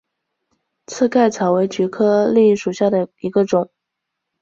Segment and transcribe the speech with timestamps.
[0.87, 3.69] 刺盖草为菊科蓟属下的一个种。